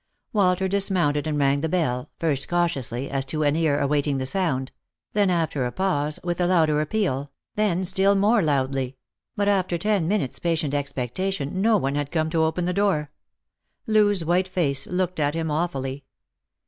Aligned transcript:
Walter 0.33 0.67
dismounted 0.67 1.27
and 1.27 1.37
rang 1.37 1.61
.the 1.61 1.69
bell, 1.69 2.09
first 2.17 2.47
cautiously, 2.47 3.07
as 3.07 3.23
to 3.25 3.43
an 3.43 3.55
ear 3.55 3.79
awaiting 3.79 4.17
the 4.17 4.25
sound; 4.25 4.71
then, 5.13 5.29
after 5.29 5.63
a 5.63 5.71
pause, 5.71 6.19
with 6.23 6.41
a 6.41 6.47
louder 6.47 6.81
appeal; 6.81 7.31
then 7.53 7.83
still 7.83 8.15
more 8.15 8.41
loudly; 8.41 8.97
but 9.35 9.47
after 9.47 9.77
ten 9.77 10.07
minutes' 10.07 10.39
patient 10.39 10.73
expectation 10.73 11.61
no 11.61 11.77
one 11.77 11.93
had 11.93 12.11
come 12.11 12.31
to 12.31 12.43
open 12.43 12.65
the 12.65 12.73
door. 12.73 13.11
Loo's 13.85 14.25
white 14.25 14.47
face 14.47 14.87
looked 14.87 15.19
at 15.19 15.35
him 15.35 15.51
awfully. 15.51 16.03